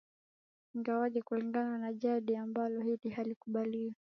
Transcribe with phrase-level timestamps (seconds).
[0.75, 3.93] Ingawaje Kulingana na jadi jambo hili halikubaliwi